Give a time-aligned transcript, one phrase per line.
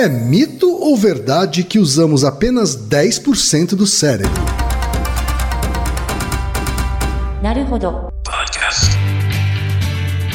[0.00, 4.32] É mito ou verdade que usamos apenas 10% do cérebro?
[7.42, 8.10] Naruhodo.
[8.24, 8.96] Podcast.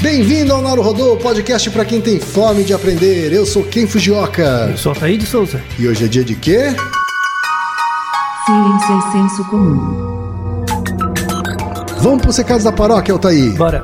[0.04, 3.34] Bem-vindo ao Naruhodo, podcast para quem tem fome de aprender.
[3.34, 4.68] Eu sou Ken Fujioka.
[4.70, 5.60] Eu sou Ataíde Souza.
[5.80, 6.66] E hoje é dia de quê?
[8.46, 10.64] Ciência e senso comum.
[12.02, 13.50] Vamos para os recados da paróquia, Altaí.
[13.54, 13.84] Bora.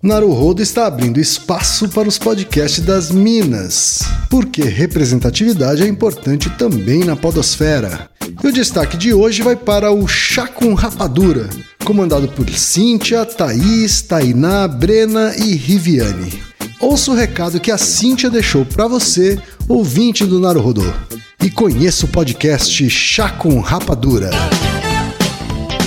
[0.00, 3.98] Naruhodo está abrindo espaço para os podcasts das Minas,
[4.30, 8.08] porque representatividade é importante também na podosfera.
[8.42, 11.50] E o destaque de hoje vai para o Chá com Rapadura,
[11.84, 16.44] comandado por Cíntia, Thaís, Tainá, Brena e Riviane.
[16.78, 19.36] Ouça o recado que a Cíntia deixou para você,
[19.68, 20.94] ouvinte do Naruhodo,
[21.42, 24.30] e conheça o podcast Chá com Rapadura.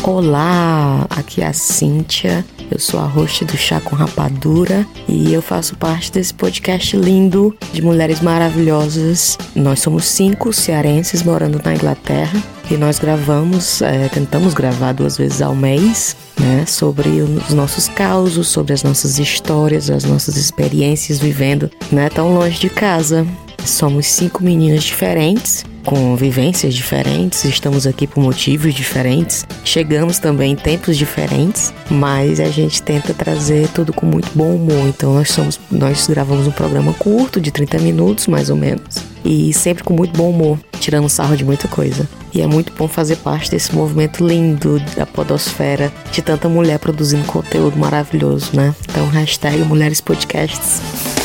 [0.04, 5.42] Olá, aqui é a Cíntia, eu sou a host do Chá com Rapadura e eu
[5.42, 9.38] faço parte desse podcast lindo de mulheres maravilhosas.
[9.54, 15.42] Nós somos cinco cearenses morando na Inglaterra e nós gravamos, é, tentamos gravar duas vezes
[15.42, 21.70] ao mês, né, sobre os nossos causos, sobre as nossas histórias, as nossas experiências vivendo,
[21.92, 23.28] né, tão longe de casa.
[23.66, 30.56] Somos cinco meninas diferentes, com vivências diferentes, estamos aqui por motivos diferentes, chegamos também em
[30.56, 34.88] tempos diferentes, mas a gente tenta trazer tudo com muito bom humor.
[34.88, 39.54] Então nós somos, nós gravamos um programa curto de 30 minutos, mais ou menos, e
[39.54, 42.08] sempre com muito bom humor, tirando sarro de muita coisa.
[42.34, 47.26] E é muito bom fazer parte desse movimento lindo da podosfera, de tanta mulher produzindo
[47.26, 48.74] conteúdo maravilhoso, né?
[48.90, 51.21] Então, hashtag Mulheres Podcasts.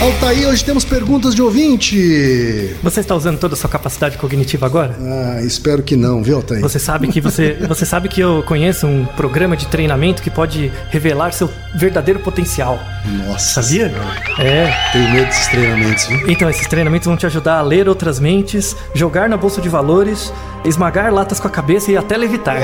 [0.00, 2.76] Altair, hoje temos perguntas de ouvinte.
[2.82, 4.94] Você está usando toda a sua capacidade cognitiva agora?
[5.00, 6.60] Ah, espero que não, viu, Altair?
[6.60, 10.70] Você sabe que você, você sabe que eu conheço um programa de treinamento que pode
[10.90, 12.78] revelar seu verdadeiro potencial.
[13.26, 13.62] Nossa.
[13.62, 13.88] Sabia?
[13.88, 14.22] Senhora.
[14.38, 14.70] É.
[14.92, 16.30] Tenho medo desses treinamentos, viu?
[16.30, 20.30] Então, esses treinamentos vão te ajudar a ler outras mentes, jogar na bolsa de valores,
[20.62, 22.60] esmagar latas com a cabeça e até levitar.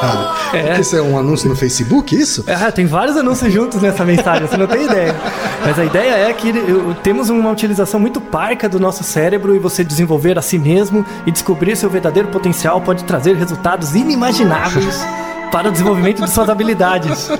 [0.00, 0.80] Cara, É.
[0.80, 2.44] isso é um anúncio no Facebook, isso?
[2.48, 5.14] Ah, tem vários anúncios juntos nessa mensagem, você não tem ideia.
[5.64, 9.58] Mas a ideia é que eu- temos uma utilização muito parca do nosso cérebro e
[9.58, 15.04] você desenvolver a si mesmo e descobrir seu verdadeiro potencial pode trazer resultados inimagináveis
[15.52, 17.30] para o desenvolvimento de suas habilidades.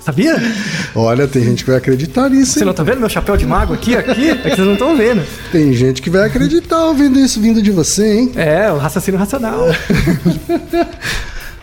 [0.00, 0.34] Sabia?
[0.96, 2.66] Olha, tem gente que vai acreditar nisso, Você hein?
[2.66, 3.94] não tá vendo meu chapéu de mago aqui?
[3.94, 4.30] Aqui?
[4.30, 5.22] É que vocês não estão vendo.
[5.52, 8.32] Tem gente que vai acreditar ouvindo isso vindo de você, hein?
[8.34, 9.60] É, o raciocínio racional.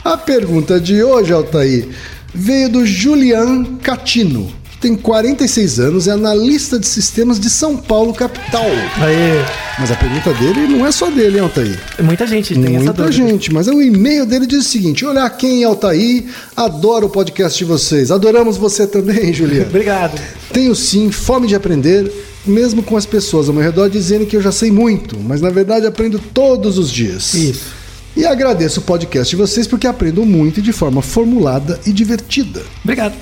[0.03, 1.87] A pergunta de hoje, Altair,
[2.33, 4.49] veio do Julian Catino,
[4.79, 8.65] tem 46 anos, é analista de sistemas de São Paulo, capital.
[8.97, 9.45] Aí,
[9.77, 11.79] Mas a pergunta dele não é só dele, hein, Altair?
[12.01, 13.11] muita gente tem essa Muita dúvida.
[13.11, 16.23] gente, mas o e-mail dele diz o seguinte: Olha quem é Altair,
[16.55, 18.09] adoro o podcast de vocês.
[18.11, 19.67] Adoramos você também, Juliano.
[19.69, 20.19] Obrigado.
[20.53, 22.11] Tenho sim fome de aprender,
[22.45, 25.49] mesmo com as pessoas ao meu redor dizendo que eu já sei muito, mas na
[25.49, 27.33] verdade aprendo todos os dias.
[27.33, 27.79] Isso.
[28.17, 32.61] E agradeço o podcast de vocês porque aprendo muito de forma formulada e divertida.
[32.83, 33.13] Obrigado.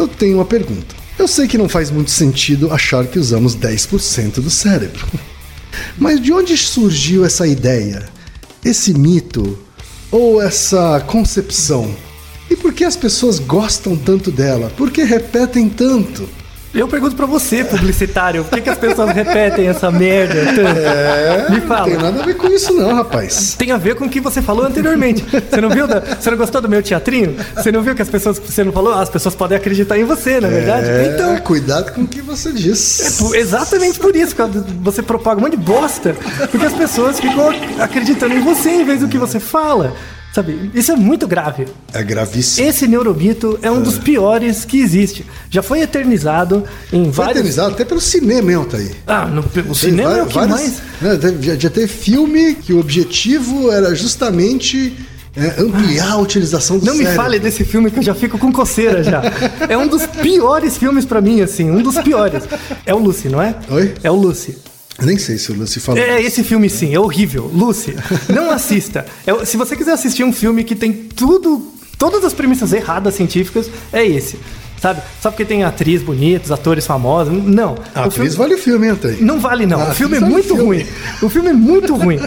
[0.00, 0.94] Eu tenho uma pergunta.
[1.18, 5.06] Eu sei que não faz muito sentido achar que usamos 10% do cérebro.
[5.98, 8.08] Mas de onde surgiu essa ideia?
[8.64, 9.58] Esse mito?
[10.10, 11.94] Ou essa concepção?
[12.48, 14.72] E por que as pessoas gostam tanto dela?
[14.74, 16.26] Por que repetem tanto?
[16.72, 20.34] Eu pergunto pra você, publicitário, por que, que as pessoas repetem essa merda?
[20.54, 21.50] tanto?
[21.52, 21.84] Me Não fala.
[21.86, 23.54] tem nada a ver com isso não, rapaz.
[23.58, 25.24] Tem a ver com o que você falou anteriormente.
[25.50, 25.88] Você não viu?
[25.88, 27.36] Da, você não gostou do meu teatrinho?
[27.56, 28.38] Você não viu que as pessoas.
[28.38, 28.94] Você não falou?
[28.94, 30.88] Ah, as pessoas podem acreditar em você, na é verdade?
[30.88, 31.36] É, Então.
[31.38, 33.16] cuidado com o que você diz.
[33.18, 36.14] Por- Exatamente por isso, quando você propaga um monte de bosta,
[36.52, 39.92] porque as pessoas ficam acreditando em você em vez do que você fala.
[40.32, 40.70] Sabe?
[40.74, 41.66] Isso é muito grave.
[41.92, 42.68] É gravíssimo.
[42.68, 45.26] Esse neuromito é um dos piores que existe.
[45.50, 47.36] Já foi eternizado em Foi vários.
[47.38, 48.92] eternizado até pelo cinema, hein, Altair?
[49.08, 50.82] Ah, no, o cinema é o que várias- mais.
[51.00, 54.96] né, já, já teve filme que o objetivo era justamente
[55.36, 57.22] é, ampliar a utilização do Não me cérebro.
[57.24, 59.22] fale desse filme que eu já fico com coceira já.
[59.68, 62.44] É um dos piores filmes pra mim, assim, um dos piores.
[62.86, 63.54] É o Lucy, não é?
[63.68, 63.94] Oi?
[64.02, 64.56] É o Lucy.
[65.02, 66.00] Nem sei se o Lúcio falou.
[66.00, 67.50] É esse filme sim, é horrível.
[67.52, 67.94] Lucy,
[68.28, 69.06] não assista.
[69.26, 73.70] É- se você quiser assistir um filme que tem tudo, todas as premissas erradas científicas,
[73.92, 74.38] é esse.
[74.80, 75.02] Sabe?
[75.20, 77.32] Só porque tem atriz bonitos, atores famosos.
[77.44, 77.74] Não.
[77.94, 79.22] A O atriz filme- vale o filme, hein, Altair?
[79.22, 79.78] Não vale, não.
[79.80, 80.86] Ah, o filme é muito ruim.
[81.20, 82.18] O filme é muito ruim.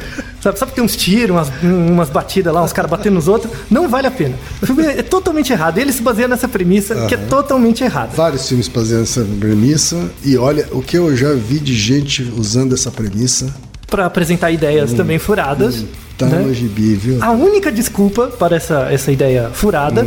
[0.43, 3.49] Sabe, sabe que tem uns tiros, umas, umas batidas lá, uns caras batendo nos outros?
[3.71, 4.35] Não vale a pena.
[4.61, 5.77] O filme é totalmente errado.
[5.77, 8.11] Ele se baseia nessa premissa que é totalmente errada.
[8.13, 10.11] Vários filmes fazendo essa premissa.
[10.21, 13.53] E olha, o que eu já vi de gente usando essa premissa
[13.87, 15.85] Pra apresentar ideias também furadas.
[16.17, 16.39] Tá né?
[16.39, 17.23] no gibi, viu?
[17.23, 20.05] A única desculpa para essa, essa ideia furada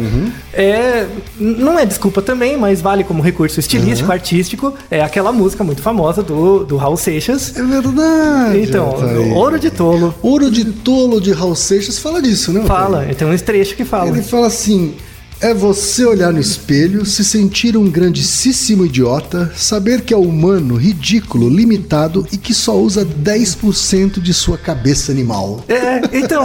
[0.53, 1.07] é.
[1.39, 4.75] Não é desculpa também, mas vale como recurso estilístico, artístico.
[4.91, 7.57] É aquela música muito famosa do, do Raul Seixas.
[7.57, 8.61] É verdade.
[8.61, 9.37] Então, Altair.
[9.37, 10.15] Ouro de Tolo.
[10.23, 12.61] Ouro de Tolo de Raul Seixas fala disso, né?
[12.61, 12.79] Altair?
[12.79, 14.09] Fala, tem um trecho que fala.
[14.09, 14.95] Ele fala assim:
[15.41, 21.49] é você olhar no espelho, se sentir um grandíssimo idiota, saber que é humano, ridículo,
[21.49, 25.65] limitado e que só usa 10% de sua cabeça animal.
[25.69, 26.45] É, então.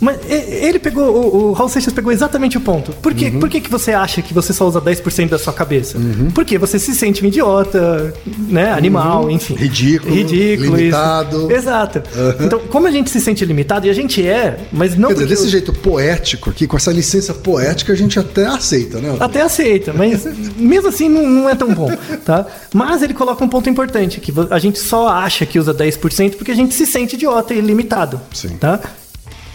[0.00, 2.92] Mas ele pegou, o, o Raul Seixas pegou exatamente o ponto.
[2.92, 3.30] Por, quê?
[3.30, 5.98] Por que, que você acha que você só usa 10% da sua cabeça?
[6.34, 8.14] Porque você se sente um idiota,
[8.48, 8.72] né?
[8.72, 9.54] Animal, enfim.
[9.54, 11.36] Ridículo, Ridículo, limitado.
[11.38, 11.52] Isso.
[11.52, 12.02] Exato.
[12.40, 15.26] Então, como a gente se sente limitado, e a gente é, mas não Quer dizer,
[15.28, 19.16] desse o- jeito poético aqui, com essa licença poética, a gente até aceita, né?
[19.20, 20.24] Até aceita, mas
[20.56, 21.90] mesmo assim não, não é tão bom,
[22.24, 22.46] tá?
[22.72, 26.52] Mas ele coloca um ponto importante, que a gente só acha que usa 10% porque
[26.52, 28.56] a gente se sente idiota e limitado, Sim.
[28.58, 28.80] tá?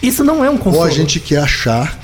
[0.06, 0.82] Isso não é um consolo.
[0.84, 1.98] Ou a gente quer achar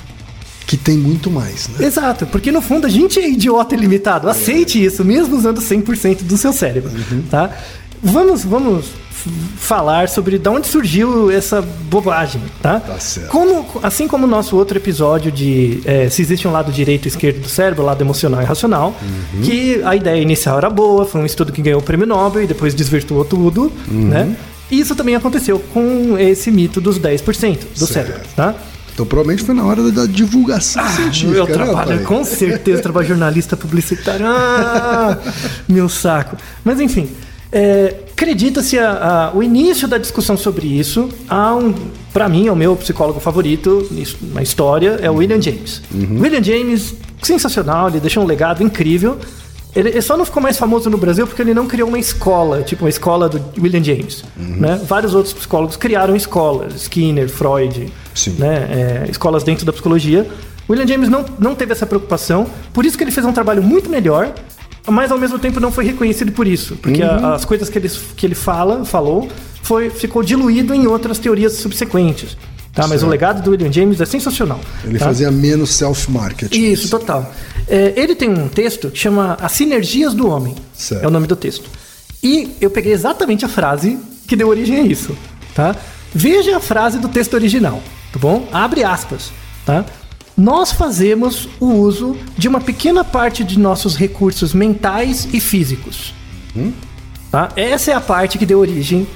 [0.65, 1.85] que tem muito mais, né?
[1.85, 4.29] Exato, porque no fundo a gente é idiota e limitado.
[4.29, 7.23] Aceite isso, mesmo usando 100% do seu cérebro, Uhum.
[7.29, 7.49] tá?
[8.01, 8.85] Vamos, vamos
[9.57, 12.79] falar sobre de onde surgiu essa bobagem, tá?
[12.79, 13.29] Tá certo.
[13.29, 17.07] Como, assim como o nosso outro episódio de é, se existe um lado direito e
[17.07, 18.93] esquerdo do cérebro, lado emocional e racional,
[19.33, 19.41] Uhum.
[19.43, 22.47] que a ideia inicial era boa, foi um estudo que ganhou o prêmio Nobel e
[22.47, 24.07] depois desvirtuou tudo, Uhum.
[24.09, 24.35] né?
[24.71, 27.91] Isso também aconteceu com esse mito dos 10% do Certo.
[28.07, 28.55] cérebro, tá?
[28.93, 31.37] Então provavelmente foi na hora da divulgação científica.
[31.37, 32.03] Eu né, trabalho, Altair?
[32.03, 34.25] com certeza, trabalho jornalista publicitário.
[34.27, 35.17] Ah,
[35.67, 36.37] meu saco.
[36.63, 37.09] Mas enfim,
[37.51, 41.09] é, acredita-se a- a- o início da discussão sobre isso.
[41.27, 41.73] Há um,
[42.13, 43.87] para mim, é o meu psicólogo favorito
[44.33, 45.81] na história, é o William James.
[45.91, 49.17] William James, sensacional, ele deixou um legado incrível.
[49.75, 52.83] Ele, só não ficou mais famoso no Brasil porque ele não criou uma escola, tipo
[52.83, 54.23] uma escola do William James.
[54.37, 54.79] Né?
[54.87, 57.91] Vários outros psicólogos criaram escolas, Skinner, Freud,
[58.37, 59.03] né?
[59.05, 60.27] é, escolas dentro da psicologia.
[60.69, 63.89] William James não, não teve essa preocupação, por isso que ele fez um trabalho muito
[63.89, 64.33] melhor,
[64.87, 67.89] mas ao mesmo tempo não foi reconhecido por isso, porque a- as coisas que ele,
[68.15, 69.27] que ele fala, falou,
[69.61, 72.37] foi, ficou diluído em outras teorias subsequentes.
[72.73, 72.87] Tá?
[72.87, 74.59] Mas o legado do William James é sensacional.
[74.83, 75.05] Ele tá?
[75.05, 76.71] fazia menos self-marketing.
[76.71, 77.31] Isso, total.
[77.67, 80.55] É, ele tem um texto que chama As Sinergias do Homem.
[80.73, 81.03] Certo.
[81.03, 81.69] É o nome do texto.
[82.23, 85.15] E eu peguei exatamente a frase que deu origem a isso,
[85.53, 85.75] tá?
[86.15, 87.81] Veja a frase do texto original,
[88.11, 88.47] tá bom?
[88.51, 89.31] Abre aspas,
[89.65, 89.85] tá?
[90.35, 96.13] Nós fazemos o uso de uma pequena parte de nossos recursos mentais e físicos.
[97.29, 97.49] Tá?
[97.55, 99.07] Essa é a parte que deu origem.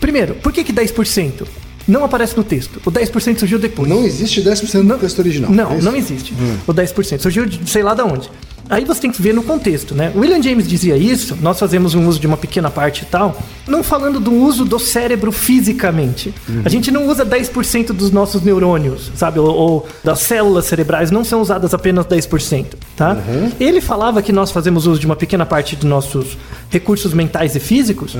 [0.00, 1.46] Primeiro, por que, que 10%?
[1.86, 2.80] Não aparece no texto.
[2.84, 3.88] O 10% surgiu depois.
[3.88, 5.50] Não existe 10% no texto original.
[5.50, 6.34] Não, é não existe.
[6.66, 7.20] O 10%.
[7.20, 8.30] Surgiu de sei lá de onde.
[8.68, 10.10] Aí você tem que ver no contexto, né?
[10.16, 13.36] William James dizia isso, nós fazemos um uso de uma pequena parte e tal,
[13.68, 16.32] não falando do uso do cérebro fisicamente.
[16.64, 19.38] A gente não usa 10% dos nossos neurônios, sabe?
[19.38, 23.18] Ou, ou das células cerebrais não são usadas apenas 10%, tá?
[23.60, 26.38] Ele falava que nós fazemos uso de uma pequena parte dos nossos
[26.70, 28.16] recursos mentais e físicos.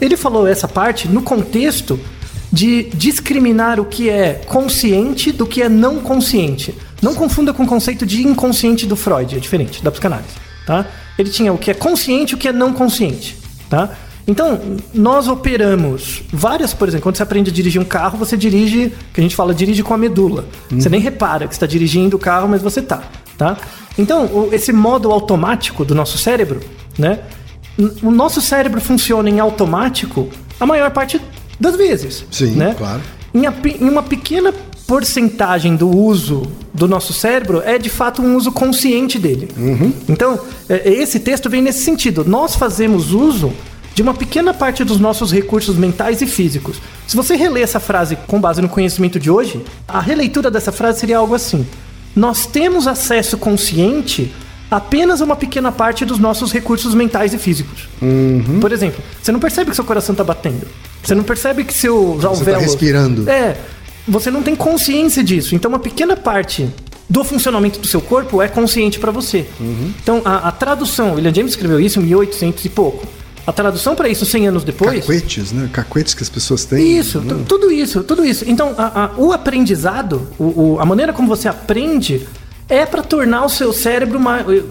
[0.00, 2.00] Ele falou essa parte no contexto
[2.54, 6.72] de discriminar o que é consciente do que é não consciente.
[7.02, 10.28] Não confunda com o conceito de inconsciente do Freud, é diferente da psicanálise,
[10.64, 10.86] tá?
[11.18, 13.36] Ele tinha o que é consciente e o que é não consciente,
[13.68, 13.90] tá?
[14.24, 18.92] Então, nós operamos várias, por exemplo, quando você aprende a dirigir um carro, você dirige,
[19.12, 20.46] que a gente fala, dirige com a medula.
[20.70, 23.02] Você nem repara que está dirigindo o carro, mas você tá,
[23.36, 23.56] tá?
[23.98, 26.60] Então, esse modo automático do nosso cérebro,
[26.96, 27.18] né?
[28.00, 30.30] O nosso cérebro funciona em automático
[30.60, 31.20] a maior parte
[31.58, 32.24] das vezes.
[32.30, 32.74] Sim, né?
[32.76, 33.02] claro.
[33.32, 34.52] Em, a em uma pequena
[34.86, 36.42] porcentagem do uso
[36.72, 39.48] do nosso cérebro é de fato um uso consciente dele.
[40.08, 42.24] Então, é, esse texto vem nesse sentido.
[42.24, 43.52] Nós fazemos uso
[43.94, 46.78] de uma pequena parte dos nossos recursos mentais e físicos.
[47.06, 51.00] Se você reler essa frase com base no conhecimento de hoje, a releitura dessa frase
[51.00, 51.66] seria algo assim:
[52.14, 54.32] Nós temos acesso consciente
[54.70, 57.88] apenas a uma pequena parte dos nossos recursos mentais e físicos.
[58.60, 60.66] Por exemplo, você não percebe que seu coração está batendo.
[61.04, 62.62] Você não percebe que seus alvéolos...
[62.64, 63.28] respirando.
[63.28, 63.56] É,
[64.06, 65.54] você não tem consciência disso.
[65.54, 66.68] Então, uma pequena parte
[67.08, 69.46] do funcionamento do seu corpo é consciente para você.
[70.00, 73.06] Então, a, a tradução, William James escreveu isso em 1800 e pouco.
[73.46, 75.00] A tradução para isso 100 anos depois.
[75.00, 75.68] Cacuetes, né?
[75.70, 76.96] Cacuetes que as pessoas têm.
[76.98, 77.34] Isso, né?
[77.34, 78.44] tu- tudo isso, tudo isso.
[78.48, 82.26] Então, a- a- o aprendizado, o- o- a maneira como você aprende
[82.68, 84.18] é para tornar o seu cérebro,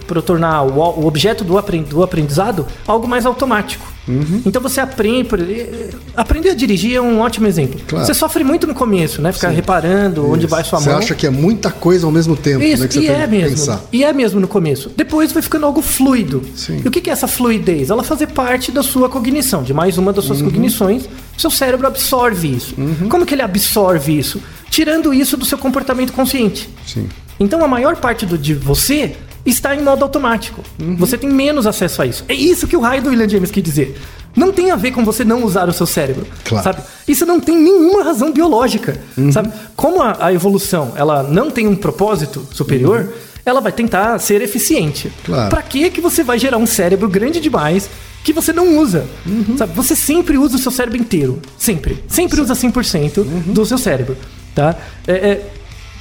[0.08, 3.92] para tornar o, objeto do, aprend, do aprendizado algo mais automático.
[4.08, 4.42] Uhum.
[4.46, 5.24] Então você aprende.
[5.30, 7.80] por- eh, Aprender a dirigir é um ótimo exemplo.
[7.88, 8.06] Claro.
[8.06, 9.32] Você sofre muito no começo, né?
[9.32, 10.98] Ficar reparando onde vai sua Você mão.
[11.00, 12.88] acha que é muita coisa ao mesmo tempo, Isso, né?
[12.90, 13.50] Que você e é mesmo.
[13.52, 13.82] pensar.
[13.94, 14.92] E é mesmo no começo.
[14.98, 16.42] Depois vai ficando algo fluido.
[16.54, 16.82] Sim.
[16.84, 17.90] E o que é essa fluidez?
[17.90, 20.36] Ela fazer parte da sua cognição, de mais uma das Uhum.
[20.36, 21.04] suas cognições.
[21.38, 22.76] Seu cérebro absorve isso.
[23.10, 24.42] Como que ele absorve isso?
[24.70, 26.70] Tirando isso do seu comportamento consciente.
[26.86, 27.08] Sim.
[27.44, 30.62] Então a maior parte do, de você está em modo automático.
[30.82, 30.96] Uhum.
[30.96, 32.24] Você tem menos acesso a isso.
[32.28, 34.00] É isso que o raio do William James quis dizer.
[34.36, 36.26] Não tem a ver com você não usar o seu cérebro.
[36.46, 36.64] Claro.
[36.64, 36.82] Sabe?
[37.08, 39.00] Isso não tem nenhuma razão biológica.
[39.18, 39.32] Uhum.
[39.32, 39.52] Sabe?
[39.76, 43.14] Como a, a evolução ela não tem um propósito superior,
[43.46, 45.08] ela vai tentar ser eficiente.
[45.08, 45.14] Uhum.
[45.26, 45.50] Claro.
[45.50, 47.90] Pra que que você vai gerar um cérebro grande demais
[48.24, 49.06] que você não usa?
[49.26, 49.58] Uhum.
[49.58, 49.74] Sabe?
[49.76, 51.40] Você sempre usa o seu cérebro inteiro.
[51.58, 52.02] Sempre.
[52.08, 53.54] Sempre usa 100% Uhum.
[53.54, 54.16] do seu cérebro.
[54.56, 54.76] Tá?
[55.06, 55.52] É, é,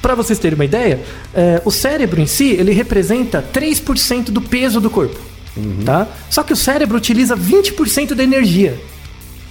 [0.03, 0.99] para vocês terem uma ideia,
[1.33, 5.17] é, o cérebro em si, ele representa 3% do peso do corpo.
[5.55, 5.79] Uhum.
[5.85, 6.05] Tá?
[6.29, 8.77] Só que o cérebro utiliza 20% da energia.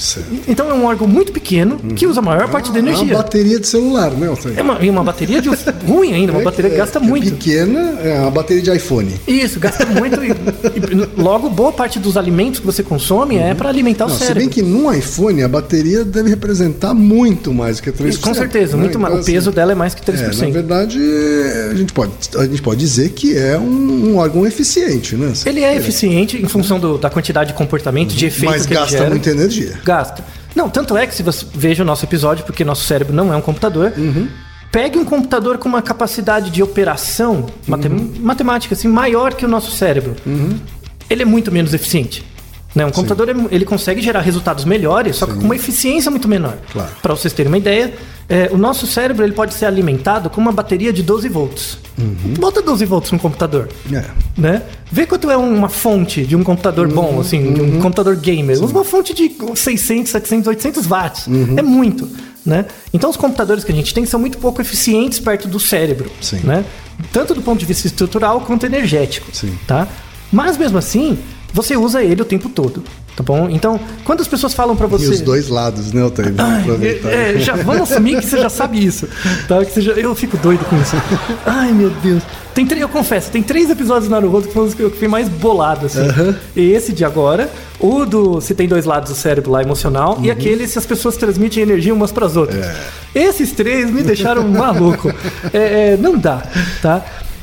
[0.02, 0.28] Certo.
[0.48, 3.16] Então é um órgão muito pequeno que usa a maior parte da É uma energia.
[3.16, 4.26] bateria de celular, né?
[4.26, 4.58] Altair?
[4.58, 5.48] É uma, uma bateria de
[5.86, 7.30] ruim ainda, uma É- bateria que é- gasta é muito.
[7.30, 9.12] pequena, é uma bateria de iPhone.
[9.28, 13.68] Isso, gasta muito e, e logo boa parte dos alimentos que você consome é para
[13.68, 14.40] alimentar o Não, se cérebro.
[14.40, 18.20] bem que num iPhone a bateria deve representar muito mais que 3%.
[18.20, 18.82] Com certeza, né?
[18.82, 19.12] muito mais.
[19.14, 20.42] Então, O peso assim, dela é mais que 3%.
[20.42, 20.98] É, na verdade,
[21.70, 25.32] a gente pode, a gente pode dizer que é um, um órgão eficiente, né?
[25.46, 28.80] Ele é eficiente em função do- da quantidade de comportamento, de efeito Mas que ele
[28.80, 29.10] gasta gera.
[29.10, 29.78] muita energia.
[29.92, 30.24] Gasta.
[30.54, 33.36] Não, tanto é que se você veja o nosso episódio, porque nosso cérebro não é
[33.36, 34.26] um computador, Uhum.
[34.70, 38.14] pegue um computador com uma capacidade de operação matem- Uhum.
[38.20, 40.16] matemática assim, maior que o nosso cérebro.
[41.10, 42.24] Ele é muito menos eficiente.
[42.74, 42.86] Né?
[42.86, 46.56] Um computador mu- ele consegue gerar resultados melhores, só que com uma eficiência muito menor.
[46.72, 46.90] Claro.
[47.02, 47.92] Para vocês terem uma ideia,
[48.28, 51.78] é, o nosso cérebro ele pode ser alimentado com uma bateria de 12 volts.
[52.38, 54.04] Bota 12 volts no computador É.
[54.38, 54.62] né?
[54.90, 58.56] Vê quanto é uma fonte de um computador bom, assim, de um computador gamer.
[58.62, 61.26] Usa uma fonte de 600, 700, 800 watts.
[61.56, 62.08] É muito,
[62.44, 62.64] né?
[62.94, 66.40] Então os computadores que a gente tem são muito pouco eficientes perto do cérebro, Sim.
[66.44, 66.64] né?
[67.12, 69.58] Tanto do ponto de vista estrutural quanto energético, Sim.
[69.66, 69.86] tá?
[70.32, 71.18] Mas mesmo assim,
[71.52, 72.82] você usa ele o tempo todo,
[73.16, 73.48] tá bom?
[73.50, 75.08] Então, quando as pessoas falam pra E você...
[75.08, 76.32] os dois lados, né, Altair?
[76.32, 77.08] Vamos aproveitar.
[77.10, 79.06] É, é, já vamos assumir que você já sabe isso.
[79.46, 79.64] Tá?
[79.64, 80.96] Que já- eu fico doido com isso.
[81.46, 82.22] Ai, meu Deus.
[82.54, 85.08] Tem três, eu confesso, tem três episódios do Naruto que foram os que eu fiquei
[85.08, 86.00] mais bolado, assim.
[86.54, 90.66] Esse de agora, o do se tem dois lados do cérebro lá emocional, e aquele
[90.68, 92.66] se as pessoas transmitem energia umas pras outras.
[93.14, 95.12] Esses três me deixaram maluco.
[95.52, 96.42] É, é, não dá,
[96.82, 97.02] tá?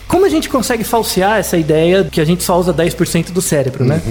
[0.09, 3.85] Como a gente consegue falsear essa ideia que a gente só usa 10% do cérebro,
[3.85, 4.01] né?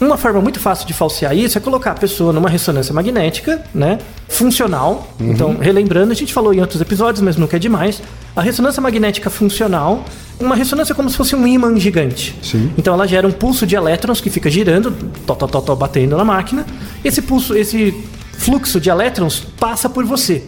[0.00, 3.98] Uma forma muito fácil de falsear isso é colocar a pessoa numa ressonância magnética, né?
[4.28, 5.08] Funcional.
[5.20, 8.02] Então, relembrando, a gente falou em outros episódios, mas nunca é demais.
[8.34, 10.04] A ressonância magnética funcional,
[10.40, 12.34] uma ressonância como se fosse um ímã gigante.
[12.42, 12.72] Sim.
[12.76, 14.92] Então ela gera um pulso de elétrons que fica girando,
[15.24, 16.66] tó, tó, tó, tó, batendo na máquina.
[17.04, 17.94] Esse pulso, esse
[18.38, 20.44] fluxo de elétrons passa por você.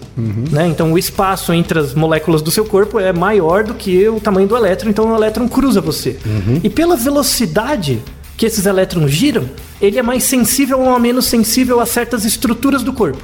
[0.50, 0.66] Né?
[0.68, 4.46] Então o espaço entre as moléculas do seu corpo é maior do que o tamanho
[4.46, 6.18] do elétron, então o elétron cruza você.
[6.62, 8.02] E pela velocidade
[8.36, 9.48] que esses elétrons giram,
[9.80, 13.22] ele é mais sensível ou menos sensível a certas estruturas do corpo.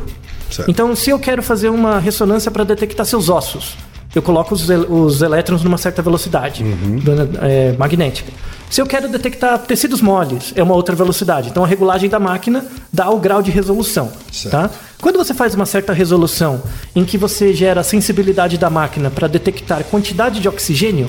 [0.51, 0.71] Certo.
[0.71, 3.77] Então, se eu quero fazer uma ressonância para detectar seus ossos,
[4.15, 8.31] eu coloco os, os elétrons numa certa velocidade do- é, magnética.
[8.71, 11.49] Se eu quero detectar tecidos moles, é uma outra velocidade.
[11.49, 14.11] Então, a regulagem da máquina dá o grau de resolução.
[14.33, 14.51] Certo.
[14.53, 14.71] Tá?
[15.01, 16.63] Quando você faz uma certa resolução
[16.97, 21.09] em que você gera a sensibilidade da máquina para detectar quantidade de oxigênio,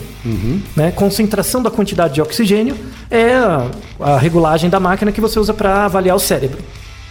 [0.76, 2.76] né, concentração da quantidade de oxigênio,
[3.10, 3.68] é a,
[4.00, 6.60] a regulagem da máquina que você usa para avaliar o cérebro.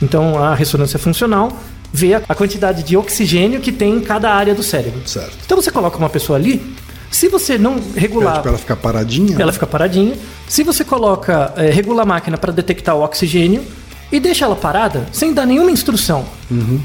[0.02, 1.52] Então, a ressonância funcional
[1.94, 5.00] vê a, quantidade de oxigênio que tem em cada área do cérebro.
[5.06, 5.38] Certo.
[5.46, 6.74] Então, você coloca uma pessoa ali,
[7.08, 8.32] se você não regular.
[8.32, 9.36] Pede pra ela ficar paradinha.
[9.38, 10.16] Ela fica paradinha.
[10.48, 13.64] Se você coloca, é, regula a máquina para detectar o oxigênio
[14.10, 16.24] e deixa ela parada, sem dar nenhuma instrução,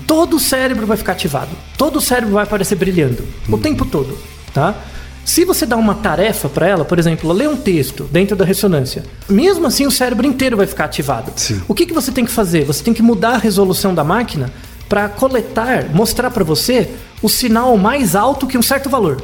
[0.06, 1.50] todo o cérebro vai ficar ativado.
[1.76, 4.18] Todo o cérebro vai aparecer brilhando o tempo todo,
[4.54, 4.76] tá?
[5.26, 9.04] Se você dá uma tarefa para ela, por exemplo, ler um texto dentro da ressonância,
[9.28, 11.32] mesmo assim o cérebro inteiro vai ficar ativado.
[11.36, 11.62] Sim.
[11.68, 12.64] O que, que você tem que fazer?
[12.66, 14.52] Você tem que mudar a resolução da máquina
[14.90, 16.90] para coletar, mostrar para você
[17.22, 19.22] o sinal mais alto que um certo valor.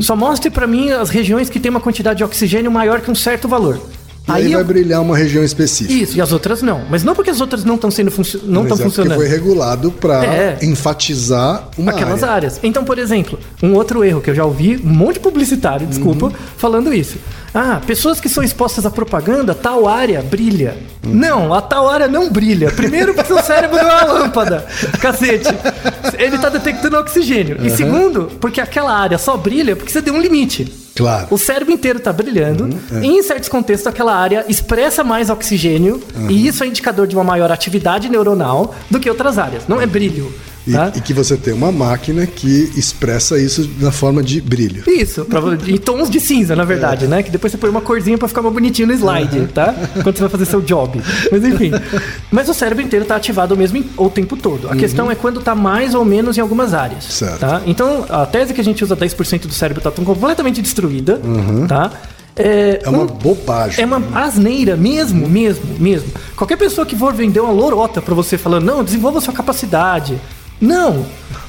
[0.00, 3.14] Só mostre para mim as regiões que tem uma quantidade de oxigênio maior que um
[3.14, 3.80] certo valor.
[4.26, 5.92] E aí, vai eu- brilhar uma região específica.
[5.92, 6.82] Isso, e as outras não.
[6.88, 8.40] Mas não porque as outras não estão sendo funcio...
[8.44, 9.18] não estão é porque funcionando.
[9.18, 10.58] foi regulado pra É.
[10.62, 12.34] enfatizar uma Aquelas área.
[12.34, 12.60] áreas.
[12.62, 16.26] Então, por exemplo, um outro erro que eu já ouvi, um monte de publicitário, desculpa,
[16.26, 16.32] Uhum.
[16.56, 17.16] falando isso.
[17.52, 20.76] Ah, pessoas que são expostas à propaganda, tal área brilha.
[21.06, 22.70] Não, a tal área não brilha.
[22.72, 24.66] Primeiro, porque seu cérebro não é uma lâmpada.
[25.00, 25.54] Cacete.
[26.18, 27.58] Ele tá detectando oxigênio.
[27.64, 30.72] E segundo, porque aquela área só brilha porque você deu um limite.
[30.94, 31.26] Claro.
[31.30, 32.68] O cérebro inteiro está brilhando.
[33.02, 36.02] E em certos contextos, aquela área expressa mais oxigênio.
[36.28, 39.64] E isso é indicador de uma maior atividade neuronal do que outras áreas.
[39.66, 40.32] Não é brilho.
[40.66, 40.90] E, Tá?
[40.96, 44.82] e que você tem uma máquina que expressa isso na forma de brilho.
[44.86, 47.22] Isso, pra, em tons de cinza, na verdade, né?
[47.22, 49.74] Que depois você põe uma corzinha pra ficar mais bonitinho no slide, tá?
[50.02, 51.02] Quando você vai fazer seu job.
[51.30, 51.70] Mas enfim.
[52.32, 54.70] Mas o cérebro inteiro tá ativado mesmo o tempo todo.
[54.70, 57.04] A questão é quando tá mais ou menos em algumas áreas.
[57.04, 57.40] Certo.
[57.40, 57.60] Tá?
[57.66, 61.20] Então, a tese que a gente usa 10% do cérebro tá tão completamente destruída,
[61.68, 61.90] tá?
[62.36, 63.82] É, É uma um- bobagem.
[63.82, 66.08] é uma asneira mesmo, mesmo, mesmo.
[66.34, 70.18] Qualquer pessoa que for vender uma lorota pra você falando, não, desenvolva sua capacidade.
[70.64, 71.06] Não!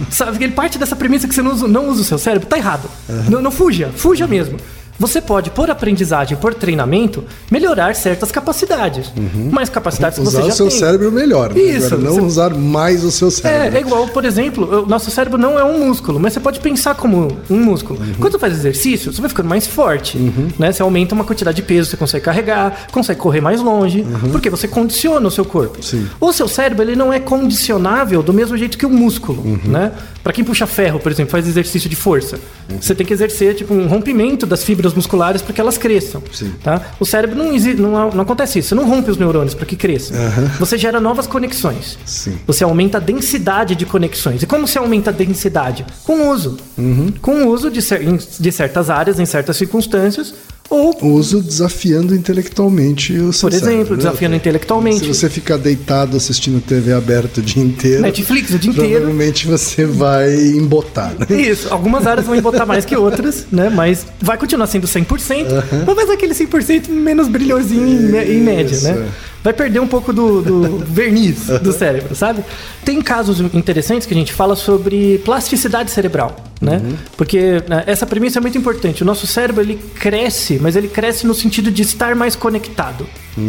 [0.10, 2.58] Sabe, ele parte dessa premissa que você não usa, não usa o seu cérebro, tá
[2.58, 2.90] errado.
[3.30, 4.58] Não, não fuja, fuja mesmo.
[4.98, 9.12] Você pode, por aprendizagem, por treinamento, melhorar certas capacidades.
[9.52, 10.80] Mas capacidades que Usar você o já seu tem.
[10.80, 11.54] cérebro melhor.
[11.54, 11.60] né?
[11.62, 13.78] Isso, Agora, não você- usar mais o seu É, cérebro.
[13.78, 16.96] é igual, por exemplo, o nosso cérebro não é um músculo, mas você pode pensar
[16.96, 18.00] como um músculo.
[18.00, 18.14] Uhum.
[18.20, 20.18] Quando você faz exercício, você vai ficando mais forte,
[20.58, 20.72] né?
[20.72, 24.68] Você aumenta uma quantidade de peso, você consegue carregar, consegue correr mais longe, porque você
[24.68, 25.78] condiciona o seu corpo.
[25.78, 25.84] Uhum.
[25.84, 26.08] Sim.
[26.22, 29.60] O seu cérebro, ele não é condicionável do mesmo jeito que o músculo, Uhum.
[29.66, 29.92] né?
[30.24, 32.78] Para quem puxa ferro, por exemplo, faz exercício de força, Uhum.
[32.82, 36.54] você tem que exercer tipo um rompimento das fibras musculares para que elas cresçam, Sim.
[36.64, 36.82] tá?
[37.00, 40.18] O cérebro não, não, não acontece isso, você não rompe os neurônios para que cresçam.
[40.60, 41.98] Você gera novas conexões.
[42.06, 42.38] Sim.
[42.46, 44.44] Você aumenta a densidade de conexões.
[44.44, 45.86] E como se aumenta a densidade?
[46.04, 46.58] Com o uso.
[46.78, 47.14] Uhum.
[47.22, 50.34] Com o uso de, de certas áreas, em certas circunstâncias,
[50.70, 53.98] ou, Uso desafiando intelectualmente o seu por exemplo, né?
[53.98, 55.00] desafiando intelectualmente.
[55.00, 58.92] Se você ficar deitado assistindo TV aberta o dia inteiro, Netflix o dia inteiro.
[58.92, 61.14] provavelmente você vai embotar.
[61.18, 61.42] Né?
[61.42, 63.70] Isso, algumas áreas vão embotar mais que outras, né?
[63.70, 65.46] Mas vai continuar sendo 100%,
[65.86, 69.08] mas vai ser aquele 100% menos brilhosinho em, em média, né?
[69.08, 69.35] é.
[69.46, 72.44] Vai perder um pouco do, do verniz do cérebro, sabe?
[72.84, 76.82] Tem casos interessantes que a gente fala sobre plasticidade cerebral, né?
[77.16, 79.04] Porque né, essa premissa é muito importante.
[79.04, 83.06] O nosso cérebro, ele cresce, mas ele cresce no sentido de estar mais conectado,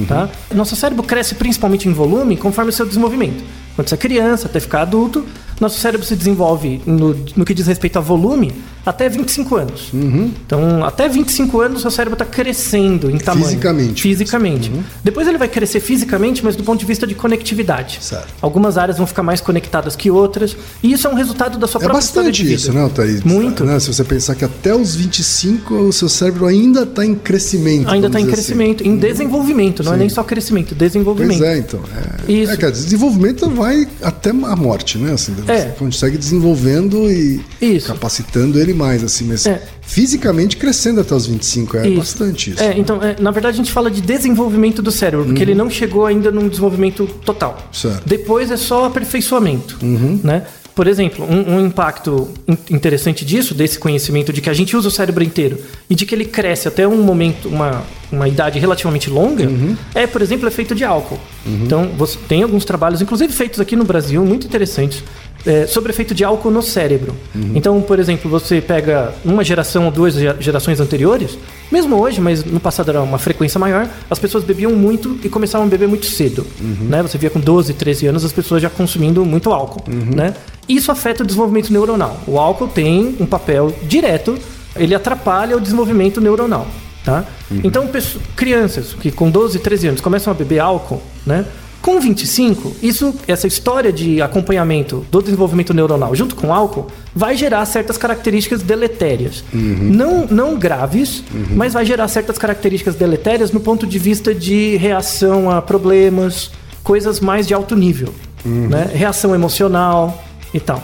[0.06, 0.28] tá?
[0.54, 3.42] Nosso cérebro cresce principalmente em volume conforme o seu desenvolvimento.
[3.74, 5.24] Quando você é criança, até ficar adulto,
[5.58, 8.52] nosso cérebro se desenvolve no, no que diz respeito a volume
[8.86, 9.90] até 25 anos.
[9.92, 13.46] Então, até 25 anos, seu cérebro está crescendo em tamanho.
[13.46, 14.02] Fisicamente.
[14.02, 14.72] Fisicamente.
[15.02, 17.98] Depois ele vai crescer fisicamente, mas do ponto de vista de conectividade.
[18.00, 18.32] Certo.
[18.40, 20.56] Algumas áreas vão ficar mais conectadas que outras.
[20.82, 22.82] E isso é um resultado da sua É própria história bastante de isso, vida.
[22.84, 23.22] né, Thaís?
[23.24, 23.64] Muito.
[23.64, 23.78] Né?
[23.80, 27.90] Se você pensar que até os 25 o seu cérebro ainda está em crescimento.
[27.90, 30.00] Ainda está em dizer crescimento, em desenvolvimento, não é Sim.
[30.00, 30.76] nem só crescimento, assim.
[30.78, 31.44] Pois desenvolvimento.
[31.44, 31.80] é, então.
[32.28, 32.52] É, Isso.
[32.52, 35.12] é, cara, desenvolvimento vai até a morte, né?
[35.12, 35.56] Assim, É.
[35.56, 37.88] Você consegue desenvolvendo e Isso.
[37.88, 39.60] capacitando ele mais, assim, mas É.
[39.82, 41.96] fisicamente crescendo até os 25 é Isso.
[41.98, 42.62] bastante isso.
[42.62, 45.68] É, então, é, na verdade, a gente fala de desenvolvimento do cérebro, porque ele não
[45.70, 47.58] chegou ainda num desenvolvimento total.
[47.72, 48.02] Certo.
[48.06, 49.78] Depois é só aperfeiçoamento,
[50.22, 50.42] né?
[50.74, 54.88] Por exemplo, um, um impacto in- interessante disso, desse conhecimento de que a gente usa
[54.88, 55.58] o cérebro inteiro
[55.88, 59.48] e de que ele cresce até um momento, uma, uma idade relativamente longa,
[59.94, 61.18] é, por exemplo, o efeito de álcool.
[61.46, 65.02] Então, você tem alguns trabalhos, inclusive feitos aqui no Brasil, muito interessantes,
[65.46, 67.14] é, sobre efeito de álcool no cérebro.
[67.54, 71.38] Então, por exemplo, você pega uma geração ou duas ge- gerações anteriores,
[71.70, 75.66] mesmo hoje, mas no passado era uma frequência maior, as pessoas bebiam muito e começavam
[75.66, 76.44] a beber muito cedo.
[76.60, 77.02] Né?
[77.02, 79.84] Você via com 12, 13 anos as pessoas já consumindo muito álcool.
[79.88, 80.34] Né?
[80.68, 82.20] Isso afeta o desenvolvimento neuronal.
[82.26, 84.36] O álcool tem um papel direto,
[84.74, 86.66] ele atrapalha o desenvolvimento neuronal.
[87.04, 87.24] Tá?
[87.62, 91.44] Então, pesso- crianças que com 12, 13 anos começam a beber álcool, né?
[91.86, 97.36] Com 25, isso, essa história de acompanhamento do desenvolvimento neuronal junto com o álcool vai
[97.36, 99.44] gerar certas características deletérias.
[99.52, 101.22] Não, não graves,
[101.54, 106.50] mas vai gerar certas características deletérias no ponto de vista de reação a problemas,
[106.82, 108.12] coisas mais de alto nível.
[108.44, 108.90] Né?
[108.92, 110.82] Reação emocional e tal.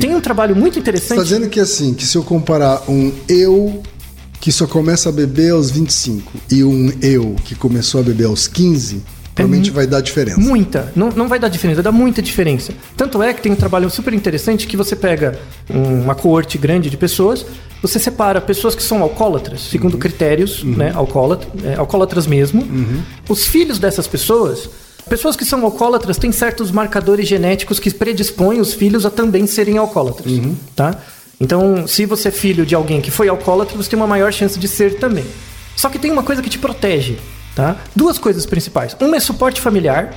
[0.00, 1.10] Tem um trabalho muito Você interessante.
[1.12, 3.84] está dizendo que assim, que se eu comparar um eu
[4.40, 8.48] que só começa a beber aos 25 e um eu que começou a beber aos
[8.48, 10.40] 15, provavelmente vai dar diferença.
[10.40, 10.92] Muita.
[10.94, 12.72] Não, não vai dar diferença, vai dar muita diferença.
[12.96, 16.88] Tanto é que tem um trabalho super interessante que você pega um- uma coorte grande
[16.88, 17.44] de pessoas,
[17.82, 22.66] você separa pessoas que são alcoólatras, segundo critérios, né, alcoólatra, é, alcoólatras mesmo.
[23.28, 24.70] Os filhos dessas pessoas,
[25.08, 29.76] pessoas que são alcoólatras têm certos marcadores genéticos que predispõem os filhos a também serem
[29.78, 30.32] alcoólatras,
[30.76, 30.96] tá?
[31.40, 34.58] Então, se você é filho de alguém que foi alcoólatra, você tem uma maior chance
[34.58, 35.24] de ser também.
[35.76, 37.18] Só que tem uma coisa que te protege,
[37.54, 37.76] tá?
[37.94, 38.96] Duas coisas principais.
[39.00, 40.14] Uma é suporte familiar,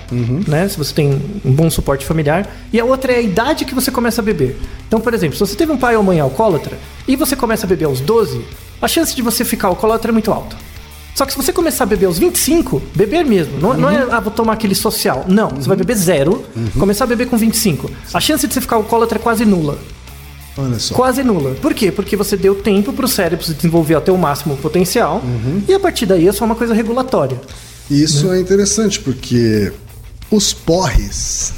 [0.48, 0.68] né?
[0.68, 2.48] Se você tem um bom suporte familiar.
[2.74, 4.58] E a outra é a idade que você começa a beber.
[4.88, 7.70] Então, por exemplo, se você teve um pai ou mãe alcoólatra e você começa a
[7.70, 8.44] beber aos 12,
[8.82, 10.56] a chance de você ficar alcoólatra é muito alta.
[11.16, 14.20] Só que se você começar a beber aos 25, beber mesmo, não, não é, ah,
[14.20, 15.26] vou tomar aquele social.
[15.28, 16.46] Não, você vai beber zero,
[16.78, 17.90] começar a beber com 25.
[18.14, 19.80] A chance de você ficar alcoólatra é quase nula.
[20.58, 20.96] Olha só.
[20.96, 21.56] Quase nula.
[21.62, 21.92] Por quê?
[21.92, 25.22] Porque você deu tempo para o cérebro se desenvolver até o máximo potencial
[25.68, 27.40] e a partir daí é só uma coisa regulatória.
[27.90, 29.72] E isso é interessante porque
[30.32, 31.54] os porres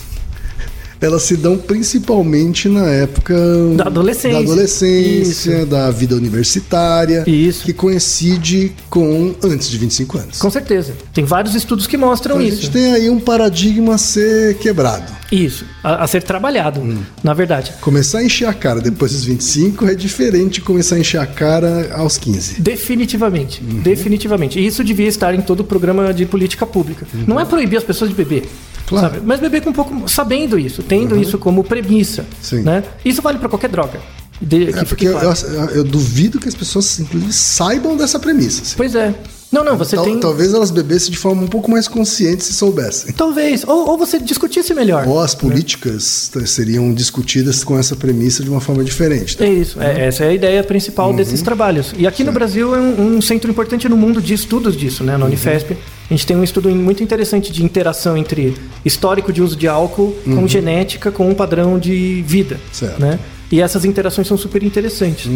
[1.01, 3.33] elas se dão principalmente na época
[3.75, 4.31] Da adolescência.
[4.33, 7.63] da, adolescência, da vida universitária, Isso.
[7.65, 10.37] que coincide com antes de 25 anos.
[10.39, 10.93] Com certeza.
[11.13, 12.61] Tem vários estudos que mostram Então a isso.
[12.63, 15.19] gente tem aí um paradigma a ser quebrado.
[15.31, 16.97] Isso, a, a ser trabalhado, Hum.
[17.23, 17.73] na verdade.
[17.81, 21.25] Começar a encher a cara depois dos 25 é diferente de começar a encher a
[21.27, 22.59] cara aos 15.
[22.61, 23.81] Definitivamente, Uhum.
[23.81, 24.59] definitivamente.
[24.59, 27.05] E isso devia estar em todo o programa de política pública.
[27.27, 28.41] Não é proibir as pessoas de beber.
[28.43, 28.47] Uhum.
[28.87, 29.05] Claro.
[29.07, 29.13] Uhum.
[29.13, 29.25] sabe?
[29.27, 30.09] Mas beber com um pouco.
[30.09, 32.25] sabendo isso, tendo isso como premissa.
[32.41, 32.61] Sim.
[32.63, 32.83] Né?
[33.05, 33.99] Isso vale para qualquer droga.
[34.41, 35.33] De- É que porque eu, eu-
[35.75, 38.61] eu duvido que as pessoas, inclusive, saibam dessa premissa.
[38.63, 38.73] assim.
[38.77, 39.13] Pois é.
[39.51, 40.19] Não, não, você Tal- tem.
[40.19, 43.11] Talvez elas bebessem de forma um pouco mais consciente se soubessem.
[43.13, 43.63] Talvez.
[43.67, 45.07] Ou, ou você discutisse melhor.
[45.07, 49.35] Ou as políticas t- seriam discutidas com essa premissa de uma forma diferente.
[49.37, 49.45] tá?
[49.45, 51.93] É isso, é- essa é a ideia principal desses trabalhos.
[51.97, 55.17] E aqui no Brasil é um, um centro importante no mundo de estudos disso, né?
[55.17, 55.75] Na Unifesp.
[56.09, 60.15] A gente tem um estudo muito interessante de interação entre histórico de uso de álcool
[60.25, 62.59] com genética, com um padrão de vida.
[62.71, 62.99] Certo.
[62.99, 63.19] Né?
[63.51, 65.29] E essas interações são super interessantes.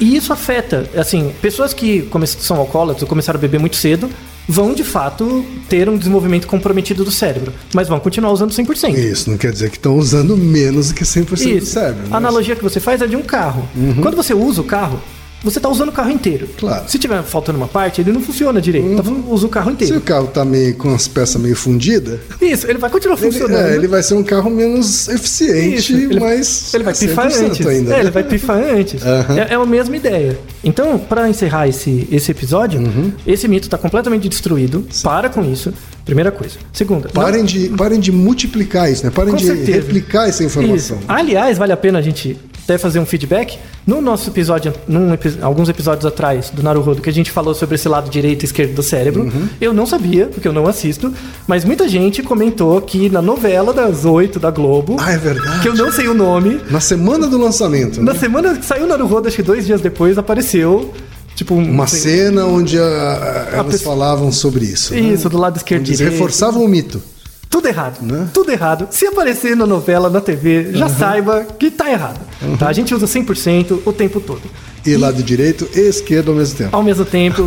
[0.00, 4.10] E isso afeta, assim, pessoas que são alcoólatras ou começaram a beber muito cedo
[4.46, 8.94] vão de fato ter um desenvolvimento comprometido do cérebro, mas vão continuar usando 100%.
[8.94, 11.72] Isso não quer dizer que estão usando menos do que 100% do Isso.
[11.72, 12.02] cérebro.
[12.02, 13.66] A mas- analogia que você faz é de um carro.
[14.02, 15.00] Quando você usa o carro,
[15.44, 16.48] você está usando o carro inteiro.
[16.58, 16.84] Claro.
[16.88, 18.86] Se tiver faltando uma parte, ele não funciona direito.
[18.88, 19.98] Então, usa o carro Se inteiro.
[19.98, 23.66] o carro tá meio com as peças meio fundidas, Isso, ele vai continuar ele, funcionando.
[23.66, 27.66] é, ele vai ser um carro menos eficiente, ele- mas Ele vai pifar 100% antes.
[27.66, 27.90] ainda.
[27.90, 28.00] É, né?
[28.00, 29.02] ele vai pifar antes.
[29.04, 29.38] Aham.
[29.38, 30.38] É, é a mesma ideia.
[30.62, 33.12] Então, para encerrar esse, esse episódio, Uhum.
[33.26, 34.86] esse mito está completamente destruído.
[35.02, 35.72] Para com isso.
[36.04, 36.56] Primeira coisa.
[36.72, 37.08] Segunda.
[37.14, 39.10] não- Parem de, parem de multiplicar isso, né?
[39.14, 39.72] Parem Com de certeza.
[39.72, 40.96] replicar essa informação.
[40.96, 40.98] Isso.
[41.08, 43.58] Aliás, vale a pena a gente até fazer um feedback.
[43.86, 45.10] No nosso episódio, num
[45.42, 48.74] alguns episódios atrás do Naruhodo, que a gente falou sobre esse lado direito e esquerdo
[48.74, 49.48] do cérebro, Uhum.
[49.60, 51.12] eu não sabia, porque eu não assisto,
[51.46, 55.60] mas muita gente comentou que na novela das oito da Globo, Ah, é verdade.
[55.60, 58.12] que eu não sei o nome, Na semana do lançamento, né?
[58.12, 60.90] na semana que saiu Naruhodo, acho que dois dias depois, apareceu,
[61.34, 64.94] tipo, um- uma cena onde a- a- elas pessoa- falavam sobre isso.
[64.94, 65.00] né?
[65.00, 67.02] Isso, do lado esquerdo eles reforçavam o mito.
[67.50, 68.00] Tudo errado.
[68.02, 68.26] Né?
[68.34, 68.88] Tudo errado.
[68.90, 72.18] Se aparecer na novela, na TV, já saiba que tá errado.
[72.58, 72.68] Tá?
[72.68, 74.42] A gente usa 100% o tempo todo.
[74.86, 76.76] E lado direito e esquerdo ao mesmo tempo.
[76.76, 77.42] Ao mesmo tempo,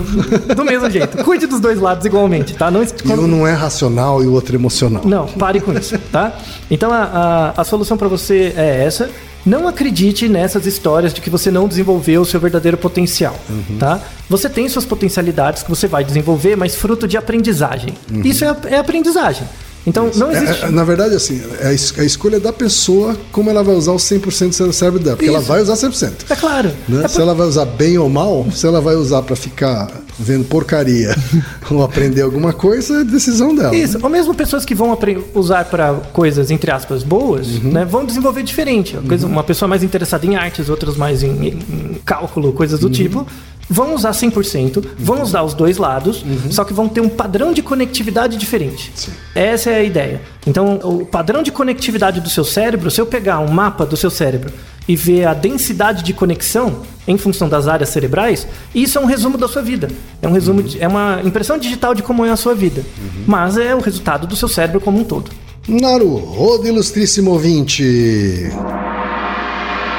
[0.56, 1.24] do mesmo jeito.
[1.24, 2.72] Cuide dos dois lados igualmente, tá?
[2.72, 5.04] Não, E um não é racional e o outro emocional.
[5.06, 6.36] não pare com isso, tá?
[6.70, 9.10] Então a, a, a solução para você é essa.
[9.46, 13.36] Não acredite nessas histórias de que você não desenvolveu o seu verdadeiro potencial,
[13.80, 14.02] tá?
[14.30, 17.94] Você tem suas potencialidades que você vai desenvolver, mas fruto de aprendizagem.
[18.26, 19.48] Isso é, é aprendizagem.
[19.88, 20.66] Então não existe.
[20.66, 23.74] É, é, na verdade, assim, é a, es- a escolha da pessoa como ela vai
[23.74, 25.16] usar o 100% do seu cérebro dela.
[25.16, 25.48] Porque ela Isso.
[25.48, 26.12] vai usar 100%.
[26.30, 26.72] É claro.
[26.90, 27.06] Né?
[27.06, 30.44] É Se ela vai usar bem ou mal, se ela vai usar pra ficar vendo
[30.46, 31.16] porcaria
[31.72, 33.76] ou aprender alguma coisa, é decisão dela.
[33.76, 34.98] Isso, ou mesmo pessoas que vão
[35.34, 37.72] usar para coisas, entre aspas, boas, Uhum.
[37.72, 38.98] né, vão desenvolver diferente.
[39.24, 42.90] Uma pessoa mais interessada em artes, outras mais em, em cálculo, coisas Uhum.
[42.90, 43.28] do tipo
[43.70, 44.84] vão usar 100%, uhum.
[44.98, 46.52] vão usar os dois lados, uhum.
[46.52, 48.92] só que vão ter um padrão de conectividade diferente.
[48.96, 49.12] Sim.
[49.36, 50.22] Essa é a ideia.
[50.46, 54.10] Então, o padrão de conectividade do seu cérebro, se eu pegar um mapa do seu
[54.10, 54.52] cérebro
[54.88, 59.38] e ver a densidade de conexão em função das áreas cerebrais, isso é um resumo
[59.38, 59.90] da sua vida.
[60.22, 60.66] É um resumo, uhum.
[60.66, 63.24] de, é uma impressão digital de como é a sua vida, uhum.
[63.28, 65.30] mas é o resultado do seu cérebro como um todo.
[65.68, 68.50] Naruhodo, ilustríssimo ouvinte.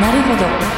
[0.00, 0.77] Naruhodo.